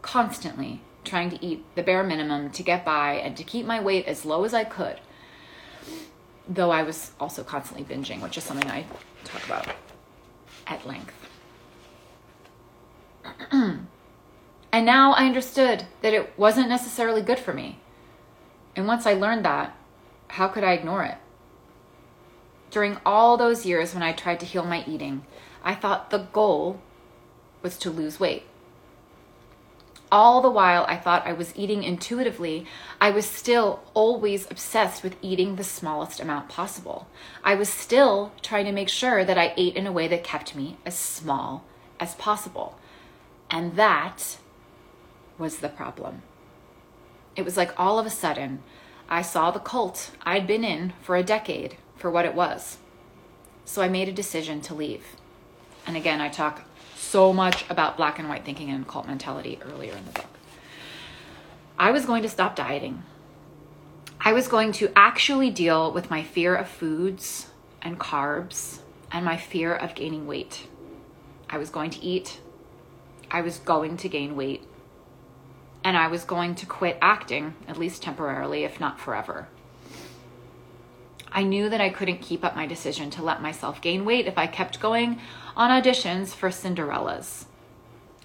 constantly 0.00 0.80
trying 1.04 1.30
to 1.30 1.44
eat 1.44 1.64
the 1.74 1.82
bare 1.82 2.02
minimum 2.02 2.50
to 2.50 2.62
get 2.62 2.84
by 2.84 3.14
and 3.14 3.36
to 3.36 3.44
keep 3.44 3.66
my 3.66 3.80
weight 3.80 4.06
as 4.06 4.24
low 4.24 4.44
as 4.44 4.54
I 4.54 4.64
could. 4.64 4.98
Though 6.48 6.70
I 6.70 6.82
was 6.82 7.12
also 7.20 7.44
constantly 7.44 7.84
binging, 7.84 8.22
which 8.22 8.38
is 8.38 8.44
something 8.44 8.70
I 8.70 8.86
talk 9.24 9.44
about 9.44 9.68
at 10.66 10.86
length. 10.86 11.14
and 14.72 14.86
now 14.86 15.12
I 15.12 15.26
understood 15.26 15.84
that 16.00 16.14
it 16.14 16.32
wasn't 16.38 16.70
necessarily 16.70 17.20
good 17.20 17.38
for 17.38 17.52
me. 17.52 17.78
And 18.74 18.86
once 18.86 19.06
I 19.06 19.12
learned 19.12 19.44
that, 19.44 19.76
how 20.28 20.48
could 20.48 20.64
I 20.64 20.72
ignore 20.72 21.04
it? 21.04 21.18
During 22.70 22.96
all 23.04 23.36
those 23.36 23.66
years 23.66 23.92
when 23.92 24.02
I 24.02 24.12
tried 24.12 24.40
to 24.40 24.46
heal 24.46 24.64
my 24.64 24.82
eating, 24.86 25.26
I 25.62 25.74
thought 25.74 26.08
the 26.08 26.26
goal 26.32 26.80
was 27.60 27.76
to 27.78 27.90
lose 27.90 28.18
weight. 28.18 28.44
All 30.10 30.40
the 30.40 30.50
while 30.50 30.84
I 30.88 30.96
thought 30.96 31.26
I 31.26 31.34
was 31.34 31.54
eating 31.54 31.82
intuitively, 31.82 32.66
I 32.98 33.10
was 33.10 33.26
still 33.26 33.82
always 33.92 34.50
obsessed 34.50 35.02
with 35.02 35.16
eating 35.20 35.56
the 35.56 35.64
smallest 35.64 36.18
amount 36.18 36.48
possible. 36.48 37.08
I 37.44 37.54
was 37.54 37.68
still 37.68 38.32
trying 38.42 38.64
to 38.66 38.72
make 38.72 38.88
sure 38.88 39.24
that 39.24 39.38
I 39.38 39.52
ate 39.56 39.76
in 39.76 39.86
a 39.86 39.92
way 39.92 40.08
that 40.08 40.24
kept 40.24 40.54
me 40.54 40.78
as 40.84 40.96
small 40.96 41.64
as 42.00 42.14
possible. 42.14 42.78
And 43.50 43.76
that 43.76 44.38
was 45.38 45.58
the 45.58 45.68
problem. 45.68 46.22
It 47.36 47.44
was 47.44 47.56
like 47.56 47.78
all 47.78 47.98
of 47.98 48.06
a 48.06 48.10
sudden, 48.10 48.62
I 49.08 49.22
saw 49.22 49.50
the 49.50 49.58
cult 49.58 50.10
I'd 50.22 50.46
been 50.46 50.64
in 50.64 50.92
for 51.02 51.16
a 51.16 51.22
decade 51.22 51.76
for 51.96 52.10
what 52.10 52.24
it 52.24 52.34
was. 52.34 52.78
So 53.64 53.82
I 53.82 53.88
made 53.88 54.08
a 54.08 54.12
decision 54.12 54.60
to 54.62 54.74
leave. 54.74 55.04
And 55.86 55.96
again, 55.96 56.20
I 56.20 56.28
talk 56.28 56.62
so 56.96 57.32
much 57.32 57.64
about 57.68 57.96
black 57.96 58.18
and 58.18 58.28
white 58.28 58.44
thinking 58.44 58.70
and 58.70 58.86
cult 58.86 59.06
mentality 59.06 59.58
earlier 59.62 59.92
in 59.92 60.04
the 60.04 60.12
book. 60.12 60.26
I 61.78 61.90
was 61.90 62.06
going 62.06 62.22
to 62.22 62.28
stop 62.28 62.56
dieting. 62.56 63.02
I 64.20 64.32
was 64.32 64.46
going 64.46 64.72
to 64.72 64.90
actually 64.94 65.50
deal 65.50 65.92
with 65.92 66.10
my 66.10 66.22
fear 66.22 66.54
of 66.54 66.68
foods 66.68 67.48
and 67.82 67.98
carbs 67.98 68.78
and 69.10 69.24
my 69.24 69.36
fear 69.36 69.74
of 69.74 69.94
gaining 69.94 70.26
weight. 70.26 70.66
I 71.50 71.58
was 71.58 71.70
going 71.70 71.90
to 71.90 72.02
eat. 72.02 72.40
I 73.30 73.40
was 73.40 73.58
going 73.58 73.96
to 73.98 74.08
gain 74.08 74.36
weight. 74.36 74.62
And 75.84 75.96
I 75.96 76.08
was 76.08 76.24
going 76.24 76.54
to 76.56 76.66
quit 76.66 76.98
acting, 77.02 77.54
at 77.66 77.78
least 77.78 78.02
temporarily, 78.02 78.64
if 78.64 78.78
not 78.78 79.00
forever. 79.00 79.48
I 81.32 81.42
knew 81.42 81.68
that 81.70 81.80
I 81.80 81.88
couldn't 81.88 82.20
keep 82.20 82.44
up 82.44 82.54
my 82.54 82.66
decision 82.66 83.10
to 83.10 83.22
let 83.22 83.42
myself 83.42 83.80
gain 83.80 84.04
weight 84.04 84.26
if 84.26 84.36
I 84.36 84.46
kept 84.46 84.80
going 84.80 85.18
on 85.56 85.70
auditions 85.70 86.34
for 86.34 86.50
Cinderellas. 86.50 87.46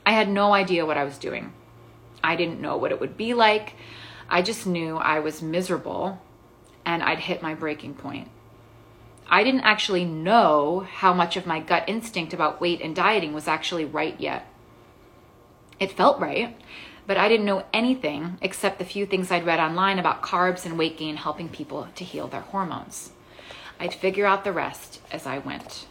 I 0.05 0.11
had 0.11 0.29
no 0.29 0.53
idea 0.53 0.85
what 0.85 0.97
I 0.97 1.03
was 1.03 1.17
doing. 1.17 1.53
I 2.23 2.35
didn't 2.35 2.61
know 2.61 2.77
what 2.77 2.91
it 2.91 2.99
would 2.99 3.17
be 3.17 3.33
like. 3.33 3.73
I 4.29 4.41
just 4.41 4.67
knew 4.67 4.97
I 4.97 5.19
was 5.19 5.41
miserable 5.41 6.21
and 6.85 7.01
I'd 7.01 7.19
hit 7.19 7.41
my 7.41 7.53
breaking 7.53 7.93
point. 7.93 8.29
I 9.29 9.43
didn't 9.43 9.61
actually 9.61 10.05
know 10.05 10.87
how 10.89 11.13
much 11.13 11.35
of 11.37 11.45
my 11.45 11.59
gut 11.59 11.83
instinct 11.87 12.33
about 12.33 12.61
weight 12.61 12.81
and 12.81 12.95
dieting 12.95 13.33
was 13.33 13.47
actually 13.47 13.85
right 13.85 14.19
yet. 14.19 14.45
It 15.79 15.91
felt 15.91 16.19
right, 16.19 16.55
but 17.07 17.17
I 17.17 17.29
didn't 17.29 17.45
know 17.45 17.63
anything 17.73 18.37
except 18.41 18.77
the 18.77 18.85
few 18.85 19.05
things 19.05 19.31
I'd 19.31 19.45
read 19.45 19.59
online 19.59 19.97
about 19.97 20.21
carbs 20.21 20.65
and 20.65 20.77
weight 20.77 20.97
gain 20.97 21.15
helping 21.15 21.47
people 21.47 21.87
to 21.95 22.03
heal 22.03 22.27
their 22.27 22.41
hormones. 22.41 23.11
I'd 23.79 23.93
figure 23.93 24.25
out 24.25 24.43
the 24.43 24.51
rest 24.51 25.01
as 25.11 25.25
I 25.25 25.39
went. 25.39 25.87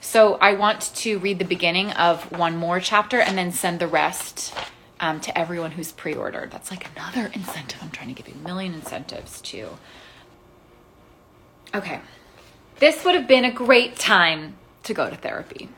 So 0.00 0.36
I 0.36 0.54
want 0.54 0.92
to 0.96 1.18
read 1.18 1.38
the 1.38 1.44
beginning 1.44 1.90
of 1.92 2.32
one 2.32 2.56
more 2.56 2.80
chapter 2.80 3.20
and 3.20 3.36
then 3.36 3.52
send 3.52 3.78
the 3.78 3.86
rest 3.86 4.54
um, 5.00 5.20
to 5.20 5.36
everyone 5.36 5.72
who's 5.72 5.92
pre 5.92 6.14
ordered. 6.14 6.50
That's 6.50 6.70
like 6.70 6.88
another 6.96 7.30
incentive. 7.34 7.82
I'm 7.82 7.90
trying 7.90 8.08
to 8.08 8.14
give 8.14 8.32
you 8.32 8.40
a 8.40 8.46
million 8.46 8.74
incentives 8.74 9.40
too. 9.40 9.68
Okay. 11.74 12.00
This 12.78 13.04
would 13.04 13.16
have 13.16 13.28
been 13.28 13.44
a 13.44 13.52
great 13.52 13.96
time 13.96 14.56
to 14.84 14.94
go 14.94 15.10
to 15.10 15.16
therapy, 15.16 15.68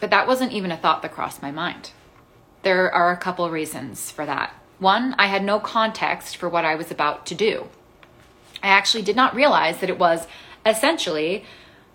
but 0.00 0.10
that 0.10 0.26
wasn't 0.26 0.52
even 0.52 0.72
a 0.72 0.76
thought 0.76 1.02
that 1.02 1.12
crossed 1.12 1.42
my 1.42 1.50
mind. 1.50 1.90
There 2.62 2.92
are 2.92 3.12
a 3.12 3.16
couple 3.16 3.48
reasons 3.50 4.10
for 4.10 4.26
that. 4.26 4.54
One, 4.78 5.14
I 5.18 5.26
had 5.26 5.44
no 5.44 5.60
context 5.60 6.36
for 6.36 6.48
what 6.48 6.64
I 6.64 6.74
was 6.74 6.90
about 6.90 7.26
to 7.26 7.34
do. 7.34 7.68
I 8.62 8.68
actually 8.68 9.02
did 9.02 9.16
not 9.16 9.34
realize 9.34 9.78
that 9.80 9.90
it 9.90 9.98
was 9.98 10.26
essentially 10.64 11.44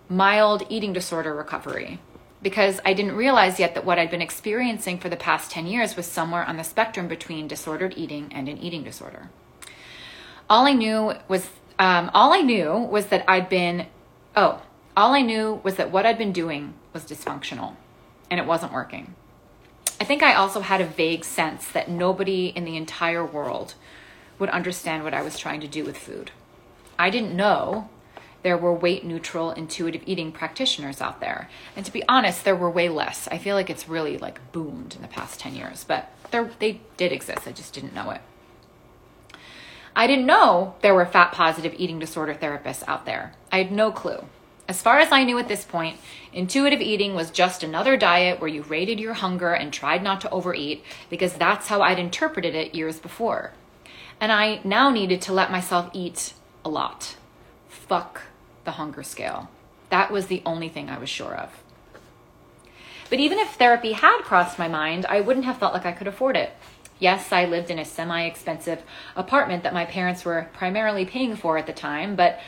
mild 0.08 0.64
eating 0.68 0.92
disorder 0.92 1.34
recovery 1.34 2.00
because 2.42 2.80
I 2.84 2.92
didn't 2.92 3.16
realize 3.16 3.58
yet 3.58 3.74
that 3.74 3.84
what 3.84 3.98
I'd 3.98 4.10
been 4.10 4.22
experiencing 4.22 4.98
for 4.98 5.08
the 5.08 5.16
past 5.16 5.50
10 5.50 5.66
years 5.66 5.96
was 5.96 6.06
somewhere 6.06 6.44
on 6.44 6.56
the 6.56 6.64
spectrum 6.64 7.08
between 7.08 7.48
disordered 7.48 7.94
eating 7.96 8.30
and 8.32 8.48
an 8.48 8.58
eating 8.58 8.84
disorder. 8.84 9.30
All 10.48 10.66
I 10.66 10.72
knew 10.72 11.14
was 11.28 11.48
um, 11.78 12.10
all 12.14 12.32
I 12.32 12.40
knew 12.40 12.72
was 12.72 13.06
that 13.06 13.24
I'd 13.28 13.48
been 13.48 13.86
oh 14.34 14.62
all 14.96 15.12
I 15.12 15.22
knew 15.22 15.60
was 15.62 15.76
that 15.76 15.90
what 15.90 16.06
I'd 16.06 16.18
been 16.18 16.32
doing 16.32 16.74
was 16.92 17.04
dysfunctional 17.04 17.76
and 18.30 18.40
it 18.40 18.46
wasn't 18.46 18.72
working. 18.72 19.14
I 20.00 20.04
think 20.04 20.22
I 20.22 20.34
also 20.34 20.60
had 20.60 20.80
a 20.80 20.86
vague 20.86 21.24
sense 21.24 21.68
that 21.68 21.88
nobody 21.88 22.48
in 22.48 22.64
the 22.64 22.76
entire 22.76 23.24
world 23.24 23.74
would 24.38 24.50
understand 24.50 25.04
what 25.04 25.14
I 25.14 25.22
was 25.22 25.38
trying 25.38 25.60
to 25.60 25.68
do 25.68 25.84
with 25.84 25.96
food. 25.96 26.30
I 26.98 27.10
didn't 27.10 27.34
know 27.34 27.88
there 28.42 28.56
were 28.56 28.72
weight 28.72 29.04
neutral 29.04 29.50
intuitive 29.50 30.02
eating 30.06 30.30
practitioners 30.30 31.00
out 31.00 31.20
there. 31.20 31.48
And 31.74 31.84
to 31.84 31.92
be 31.92 32.06
honest, 32.08 32.44
there 32.44 32.54
were 32.54 32.70
way 32.70 32.88
less. 32.88 33.26
I 33.28 33.38
feel 33.38 33.56
like 33.56 33.70
it's 33.70 33.88
really 33.88 34.18
like 34.18 34.52
boomed 34.52 34.94
in 34.94 35.02
the 35.02 35.08
past 35.08 35.40
10 35.40 35.54
years, 35.54 35.82
but 35.82 36.12
there 36.30 36.50
they 36.58 36.80
did 36.96 37.10
exist. 37.10 37.48
I 37.48 37.52
just 37.52 37.72
didn't 37.72 37.94
know 37.94 38.10
it. 38.10 38.20
I 39.96 40.06
didn't 40.06 40.26
know 40.26 40.74
there 40.82 40.94
were 40.94 41.06
fat 41.06 41.32
positive 41.32 41.74
eating 41.78 41.98
disorder 41.98 42.34
therapists 42.34 42.84
out 42.86 43.06
there. 43.06 43.32
I 43.50 43.58
had 43.58 43.72
no 43.72 43.90
clue. 43.90 44.26
As 44.68 44.82
far 44.82 44.98
as 44.98 45.12
I 45.12 45.22
knew 45.22 45.38
at 45.38 45.46
this 45.48 45.64
point, 45.64 45.98
intuitive 46.32 46.80
eating 46.80 47.14
was 47.14 47.30
just 47.30 47.62
another 47.62 47.96
diet 47.96 48.40
where 48.40 48.48
you 48.48 48.62
rated 48.62 48.98
your 48.98 49.14
hunger 49.14 49.52
and 49.52 49.72
tried 49.72 50.02
not 50.02 50.20
to 50.22 50.30
overeat 50.30 50.82
because 51.08 51.34
that's 51.34 51.68
how 51.68 51.82
I'd 51.82 52.00
interpreted 52.00 52.54
it 52.54 52.74
years 52.74 52.98
before. 52.98 53.52
And 54.20 54.32
I 54.32 54.60
now 54.64 54.90
needed 54.90 55.22
to 55.22 55.32
let 55.32 55.52
myself 55.52 55.90
eat 55.92 56.32
a 56.64 56.68
lot. 56.68 57.16
Fuck 57.68 58.22
the 58.64 58.72
hunger 58.72 59.04
scale. 59.04 59.50
That 59.90 60.10
was 60.10 60.26
the 60.26 60.42
only 60.44 60.68
thing 60.68 60.90
I 60.90 60.98
was 60.98 61.08
sure 61.08 61.34
of. 61.36 61.50
But 63.08 63.20
even 63.20 63.38
if 63.38 63.54
therapy 63.54 63.92
had 63.92 64.22
crossed 64.22 64.58
my 64.58 64.66
mind, 64.66 65.06
I 65.06 65.20
wouldn't 65.20 65.44
have 65.44 65.58
felt 65.58 65.74
like 65.74 65.86
I 65.86 65.92
could 65.92 66.08
afford 66.08 66.36
it. 66.36 66.50
Yes, 66.98 67.30
I 67.30 67.44
lived 67.44 67.70
in 67.70 67.78
a 67.78 67.84
semi 67.84 68.22
expensive 68.22 68.82
apartment 69.14 69.62
that 69.62 69.74
my 69.74 69.84
parents 69.84 70.24
were 70.24 70.48
primarily 70.54 71.04
paying 71.04 71.36
for 71.36 71.56
at 71.56 71.66
the 71.66 71.72
time, 71.72 72.16
but 72.16 72.40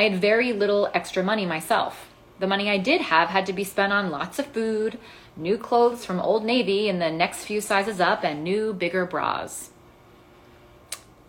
I 0.00 0.04
had 0.04 0.18
very 0.18 0.54
little 0.54 0.88
extra 0.94 1.22
money 1.22 1.44
myself. 1.44 2.08
The 2.38 2.46
money 2.46 2.70
I 2.70 2.78
did 2.78 3.02
have 3.02 3.28
had 3.28 3.44
to 3.44 3.52
be 3.52 3.64
spent 3.64 3.92
on 3.92 4.10
lots 4.10 4.38
of 4.38 4.46
food, 4.46 4.98
new 5.36 5.58
clothes 5.58 6.06
from 6.06 6.18
Old 6.18 6.42
Navy 6.42 6.88
in 6.88 7.00
the 7.00 7.10
next 7.10 7.44
few 7.44 7.60
sizes 7.60 8.00
up, 8.00 8.24
and 8.24 8.42
new, 8.42 8.72
bigger 8.72 9.04
bras. 9.04 9.68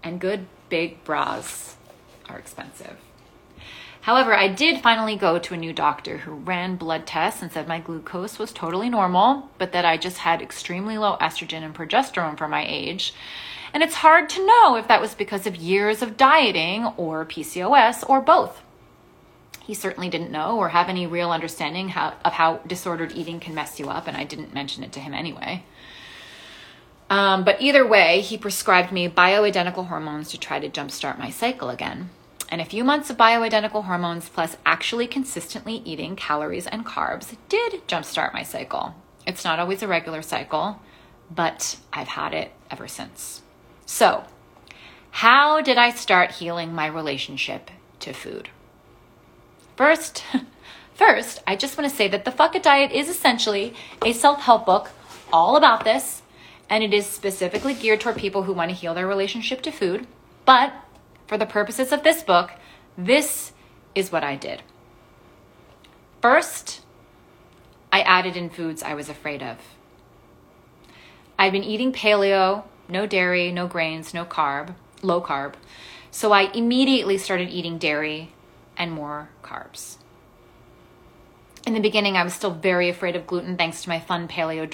And 0.02 0.22
good, 0.22 0.46
big 0.70 1.04
bras 1.04 1.76
are 2.30 2.40
expensive. 2.40 2.96
However, 4.00 4.34
I 4.34 4.48
did 4.48 4.82
finally 4.82 5.18
go 5.18 5.38
to 5.38 5.54
a 5.54 5.58
new 5.58 5.74
doctor 5.74 6.20
who 6.20 6.32
ran 6.32 6.78
blood 6.78 7.06
tests 7.06 7.42
and 7.42 7.52
said 7.52 7.68
my 7.68 7.82
glucose 7.82 8.40
was 8.40 8.54
totally 8.54 8.90
normal, 8.90 9.50
but 9.58 9.74
that 9.74 9.84
I 9.84 9.98
just 9.98 10.20
had 10.20 10.42
extremely 10.42 10.98
low 10.98 11.18
estrogen 11.18 11.62
and 11.64 11.76
progesterone 11.76 12.38
for 12.38 12.48
my 12.48 12.66
age 12.66 13.14
and 13.74 13.84
it's 13.84 13.96
hard 13.96 14.30
to 14.30 14.46
know 14.46 14.76
if 14.76 14.88
that 14.88 15.02
was 15.02 15.16
because 15.16 15.48
of 15.48 15.56
years 15.56 16.02
of 16.02 16.18
dieting 16.18 16.86
or 16.98 17.26
PCOS 17.26 18.08
or 18.10 18.22
both. 18.22 18.62
He 19.62 19.74
certainly 19.74 20.10
didn't 20.10 20.32
know 20.32 20.58
or 20.58 20.70
have 20.70 20.90
any 20.90 21.08
real 21.08 21.32
understanding 21.32 21.90
how, 21.90 22.16
of 22.26 22.34
how 22.34 22.58
disordered 22.68 23.14
eating 23.14 23.40
can 23.40 23.56
mess 23.56 23.80
you 23.80 23.90
up, 23.90 24.08
and 24.08 24.18
I 24.18 24.24
didn't 24.24 24.54
mention 24.54 24.84
it 24.84 24.92
to 24.94 25.00
him 25.00 25.14
anyway. 25.14 25.64
Um, 27.10 27.44
but 27.44 27.62
either 27.62 27.86
way, 27.86 28.22
he 28.22 28.38
prescribed 28.38 28.92
me 28.92 29.08
bioidentical 29.08 29.88
hormones 29.88 30.30
to 30.32 30.40
try 30.40 30.60
to 30.60 30.70
jumpstart 30.70 31.20
my 31.20 31.30
cycle 31.30 31.70
again. 31.70 32.10
And 32.50 32.60
a 32.60 32.66
few 32.66 32.84
months 32.84 33.10
of 33.10 33.18
bioidentical 33.18 33.86
hormones 33.86 34.28
plus 34.28 34.58
actually 34.66 35.08
consistently 35.08 35.82
eating 35.86 36.16
calories 36.16 36.68
and 36.68 36.86
carbs 36.86 37.38
did 37.48 37.88
jumpstart 37.88 38.34
my 38.34 38.44
cycle. 38.44 38.96
It's 39.26 39.46
not 39.46 39.60
always 39.60 39.82
a 39.82 39.88
regular 39.88 40.22
cycle, 40.22 40.82
but 41.34 41.78
I've 41.94 42.10
had 42.10 42.34
it 42.34 42.52
ever 42.70 42.88
since. 42.88 43.42
So, 43.92 44.24
how 45.12 45.60
did 45.60 45.78
I 45.78 45.92
start 45.92 46.32
healing 46.32 46.74
my 46.74 46.88
relationship 46.88 47.70
to 48.00 48.14
food? 48.14 48.48
First, 49.76 50.24
first, 50.94 51.44
I 51.46 51.58
just 51.58 51.78
want 51.78 51.90
to 51.90 51.96
say 51.96 52.08
that 52.08 52.24
the 52.24 52.32
Fuck 52.32 52.56
It 52.56 52.64
Diet 52.64 52.94
is 52.94 53.10
essentially 53.10 53.74
a 54.06 54.14
self-help 54.14 54.66
book 54.66 54.92
all 55.34 55.58
about 55.58 55.84
this, 55.84 56.22
and 56.70 56.86
it 56.86 56.94
is 56.94 57.06
specifically 57.06 57.74
geared 57.74 58.00
toward 58.00 58.16
people 58.16 58.44
who 58.44 58.54
want 58.54 58.70
to 58.70 58.76
heal 58.76 58.94
their 58.94 59.06
relationship 59.06 59.62
to 59.64 59.72
food. 59.72 60.08
But 60.46 60.72
for 61.28 61.38
the 61.38 61.46
purposes 61.46 61.92
of 61.92 62.04
this 62.04 62.24
book, 62.24 62.52
this 62.98 63.52
is 63.94 64.10
what 64.10 64.24
I 64.24 64.38
did. 64.38 64.64
First, 66.22 66.80
I 67.92 68.00
added 68.04 68.38
in 68.38 68.50
foods 68.50 68.84
I 68.84 68.94
was 68.94 69.10
afraid 69.10 69.44
of. 69.44 69.58
I'd 71.38 71.52
been 71.52 71.66
eating 71.66 71.92
paleo, 71.92 72.64
no 72.92 73.06
dairy, 73.06 73.52
no 73.52 73.68
grains, 73.68 74.14
no 74.14 74.26
carb, 74.26 74.76
low 75.02 75.22
carb. 75.22 75.54
So 76.12 76.32
I 76.32 76.52
immediately 76.52 77.18
started 77.18 77.50
eating 77.50 77.78
dairy 77.78 78.34
and 78.78 78.92
more 78.92 79.30
carbs. 79.44 79.98
In 81.66 81.74
the 81.74 81.80
beginning, 81.80 82.18
I 82.18 82.24
was 82.24 82.34
still 82.34 82.52
very 82.54 82.90
afraid 82.90 83.16
of 83.16 83.28
gluten 83.28 83.56
thanks 83.56 83.84
to 83.84 83.90
my 83.90 84.00
fun 84.00 84.28
paleo 84.28 84.70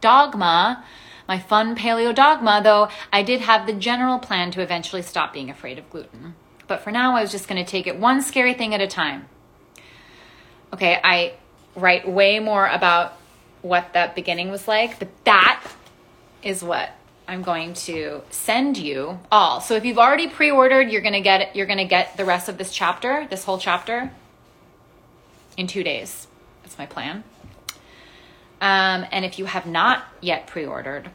dogma. 0.00 0.84
My 1.28 1.38
fun 1.38 1.76
paleo 1.76 2.14
dogma, 2.14 2.60
though 2.64 2.88
I 3.12 3.22
did 3.22 3.42
have 3.42 3.66
the 3.66 3.72
general 3.72 4.18
plan 4.18 4.50
to 4.52 4.62
eventually 4.62 5.02
stop 5.02 5.32
being 5.32 5.50
afraid 5.50 5.78
of 5.78 5.88
gluten. 5.90 6.34
But 6.66 6.80
for 6.80 6.90
now, 6.90 7.14
I 7.16 7.22
was 7.22 7.30
just 7.30 7.48
going 7.48 7.62
to 7.62 7.70
take 7.70 7.86
it 7.86 7.98
one 7.98 8.22
scary 8.22 8.54
thing 8.54 8.74
at 8.74 8.80
a 8.80 8.86
time. 8.86 9.28
Okay, 10.72 10.98
I 11.04 11.34
write 11.76 12.08
way 12.08 12.38
more 12.38 12.66
about 12.66 13.12
what 13.60 13.92
that 13.92 14.14
beginning 14.14 14.50
was 14.50 14.66
like, 14.66 14.98
but 14.98 15.08
that 15.24 15.62
is 16.42 16.64
what 16.64 16.90
I'm 17.28 17.42
going 17.42 17.74
to 17.74 18.22
send 18.30 18.76
you 18.76 19.20
all. 19.30 19.60
So 19.60 19.74
if 19.74 19.84
you've 19.84 19.98
already 19.98 20.28
pre-ordered, 20.28 20.90
you're 20.90 21.02
going 21.02 21.12
to 21.14 21.20
get 21.20 21.54
you're 21.54 21.66
going 21.66 21.78
to 21.78 21.84
get 21.84 22.16
the 22.16 22.24
rest 22.24 22.48
of 22.48 22.58
this 22.58 22.72
chapter, 22.72 23.26
this 23.30 23.44
whole 23.44 23.58
chapter 23.58 24.10
in 25.56 25.66
2 25.66 25.82
days. 25.82 26.26
That's 26.62 26.78
my 26.78 26.86
plan. 26.86 27.24
Um, 28.60 29.06
and 29.10 29.24
if 29.24 29.38
you 29.38 29.46
have 29.46 29.66
not 29.66 30.04
yet 30.20 30.46
pre-ordered, 30.46 31.10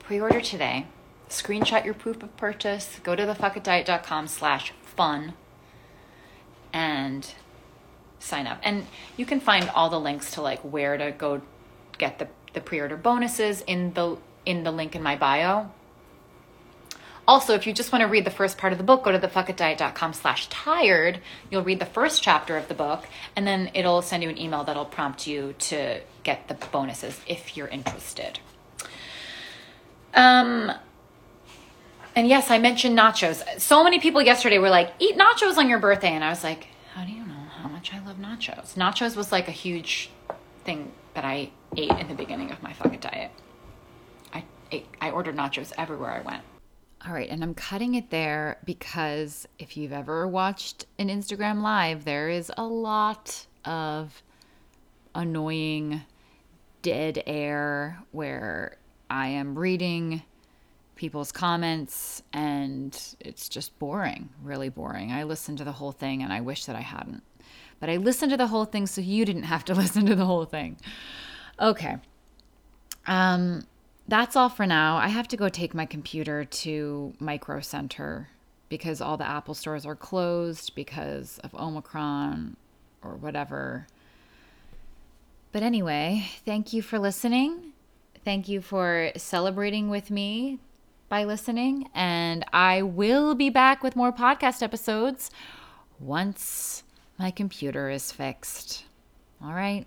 pre-order 0.00 0.40
today. 0.40 0.86
Screenshot 1.28 1.84
your 1.84 1.94
proof 1.94 2.22
of 2.22 2.34
purchase. 2.36 3.00
Go 3.02 3.14
to 3.14 3.24
thefuckitdiet.com 3.26 4.28
slash 4.28 4.72
fun 4.82 5.34
and 6.72 7.34
sign 8.18 8.46
up. 8.46 8.58
And 8.62 8.86
you 9.16 9.26
can 9.26 9.40
find 9.40 9.70
all 9.74 9.90
the 9.90 10.00
links 10.00 10.30
to 10.32 10.42
like 10.42 10.60
where 10.60 10.96
to 10.96 11.10
go 11.12 11.42
get 11.98 12.18
the, 12.18 12.28
the 12.54 12.60
pre-order 12.60 12.96
bonuses 12.96 13.60
in 13.62 13.92
the 13.94 14.16
in 14.44 14.64
the 14.64 14.70
link 14.70 14.94
in 14.94 15.02
my 15.02 15.16
bio. 15.16 15.70
Also, 17.26 17.52
if 17.52 17.66
you 17.66 17.74
just 17.74 17.92
want 17.92 18.00
to 18.00 18.08
read 18.08 18.24
the 18.24 18.30
first 18.30 18.56
part 18.56 18.72
of 18.72 18.78
the 18.78 18.84
book, 18.84 19.04
go 19.04 19.12
to 19.12 19.18
thefuckitdiet.com 19.18 20.14
slash 20.14 20.46
tired. 20.48 21.20
You'll 21.50 21.62
read 21.62 21.78
the 21.78 21.84
first 21.84 22.22
chapter 22.22 22.56
of 22.56 22.68
the 22.68 22.74
book, 22.74 23.06
and 23.36 23.46
then 23.46 23.70
it'll 23.74 24.00
send 24.00 24.22
you 24.22 24.30
an 24.30 24.38
email 24.38 24.64
that'll 24.64 24.86
prompt 24.86 25.26
you 25.26 25.54
to 25.58 26.00
get 26.22 26.48
the 26.48 26.54
bonuses 26.54 27.20
if 27.26 27.54
you're 27.54 27.68
interested. 27.68 28.40
Um, 30.14 30.72
and 32.16 32.26
yes, 32.26 32.50
I 32.50 32.58
mentioned 32.58 32.98
nachos. 32.98 33.42
So 33.60 33.84
many 33.84 34.00
people 34.00 34.22
yesterday 34.22 34.58
were 34.58 34.70
like, 34.70 34.94
eat 34.98 35.18
nachos 35.18 35.58
on 35.58 35.68
your 35.68 35.78
birthday. 35.78 36.14
And 36.14 36.24
I 36.24 36.30
was 36.30 36.42
like, 36.42 36.68
how 36.94 37.04
do 37.04 37.12
you 37.12 37.26
know 37.26 37.34
how 37.60 37.68
much 37.68 37.92
I 37.92 38.02
love 38.04 38.16
nachos? 38.16 38.74
Nachos 38.74 39.16
was 39.16 39.30
like 39.30 39.48
a 39.48 39.52
huge 39.52 40.08
thing 40.64 40.92
that 41.12 41.26
I 41.26 41.50
ate 41.76 41.90
in 41.90 42.08
the 42.08 42.14
beginning 42.14 42.50
of 42.50 42.62
my 42.62 42.72
Fuck 42.72 42.94
It 42.94 43.02
diet. 43.02 43.30
I, 45.00 45.10
ordered 45.10 45.36
nachos 45.36 45.72
everywhere 45.78 46.10
I 46.10 46.20
went. 46.20 46.42
All 47.06 47.12
right, 47.12 47.28
and 47.28 47.42
I'm 47.42 47.54
cutting 47.54 47.94
it 47.94 48.10
there 48.10 48.58
because 48.64 49.46
if 49.58 49.76
you've 49.76 49.92
ever 49.92 50.26
watched 50.26 50.86
an 50.98 51.08
Instagram 51.08 51.62
live, 51.62 52.04
there 52.04 52.28
is 52.28 52.50
a 52.56 52.64
lot 52.64 53.46
of 53.64 54.22
annoying 55.14 56.02
dead 56.82 57.22
air 57.26 58.00
where 58.12 58.78
I 59.10 59.28
am 59.28 59.58
reading 59.58 60.22
people's 60.96 61.30
comments 61.30 62.22
and 62.32 63.16
it's 63.20 63.48
just 63.48 63.78
boring, 63.78 64.28
really 64.42 64.68
boring. 64.68 65.12
I 65.12 65.22
listened 65.22 65.58
to 65.58 65.64
the 65.64 65.72
whole 65.72 65.92
thing 65.92 66.22
and 66.22 66.32
I 66.32 66.40
wish 66.40 66.64
that 66.66 66.76
I 66.76 66.80
hadn't. 66.80 67.22
But 67.80 67.88
I 67.88 67.96
listened 67.96 68.30
to 68.32 68.36
the 68.36 68.48
whole 68.48 68.64
thing 68.64 68.86
so 68.88 69.00
you 69.00 69.24
didn't 69.24 69.44
have 69.44 69.64
to 69.66 69.74
listen 69.76 70.06
to 70.06 70.16
the 70.16 70.24
whole 70.24 70.44
thing. 70.44 70.76
Okay. 71.60 71.96
Um 73.06 73.62
that's 74.08 74.36
all 74.36 74.48
for 74.48 74.66
now. 74.66 74.96
I 74.96 75.08
have 75.08 75.28
to 75.28 75.36
go 75.36 75.48
take 75.48 75.74
my 75.74 75.86
computer 75.86 76.44
to 76.44 77.12
Micro 77.20 77.60
Center 77.60 78.28
because 78.68 79.00
all 79.00 79.16
the 79.16 79.28
Apple 79.28 79.54
stores 79.54 79.86
are 79.86 79.94
closed 79.94 80.74
because 80.74 81.38
of 81.44 81.54
Omicron 81.54 82.56
or 83.02 83.16
whatever. 83.16 83.86
But 85.52 85.62
anyway, 85.62 86.26
thank 86.44 86.72
you 86.72 86.82
for 86.82 86.98
listening. 86.98 87.72
Thank 88.24 88.48
you 88.48 88.60
for 88.60 89.12
celebrating 89.16 89.88
with 89.90 90.10
me 90.10 90.58
by 91.08 91.24
listening. 91.24 91.88
And 91.94 92.44
I 92.52 92.82
will 92.82 93.34
be 93.34 93.50
back 93.50 93.82
with 93.82 93.96
more 93.96 94.12
podcast 94.12 94.62
episodes 94.62 95.30
once 96.00 96.82
my 97.18 97.30
computer 97.30 97.90
is 97.90 98.12
fixed. 98.12 98.84
All 99.42 99.52
right. 99.52 99.86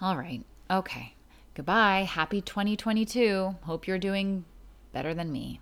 All 0.00 0.16
right. 0.16 0.42
Okay. 0.70 1.14
Goodbye. 1.54 2.08
Happy 2.08 2.40
2022. 2.40 3.56
Hope 3.62 3.86
you're 3.86 3.98
doing 3.98 4.44
better 4.92 5.12
than 5.12 5.30
me. 5.30 5.60